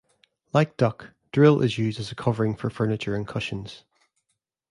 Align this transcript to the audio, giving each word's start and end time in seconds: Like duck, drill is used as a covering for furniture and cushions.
Like 0.51 0.77
duck, 0.77 1.11
drill 1.31 1.61
is 1.61 1.77
used 1.77 1.99
as 1.99 2.11
a 2.11 2.15
covering 2.15 2.55
for 2.55 2.71
furniture 2.71 3.13
and 3.13 3.27
cushions. 3.27 3.83